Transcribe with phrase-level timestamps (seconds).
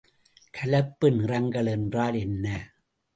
[0.53, 2.45] கலப்பு நிறங்கள் என்றால் என்ன?